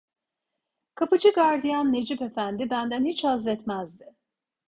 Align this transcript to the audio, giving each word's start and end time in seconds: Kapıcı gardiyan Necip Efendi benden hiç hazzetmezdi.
Kapıcı 0.95 1.29
gardiyan 1.33 1.93
Necip 1.93 2.21
Efendi 2.21 2.69
benden 2.69 3.05
hiç 3.05 3.23
hazzetmezdi. 3.23 4.15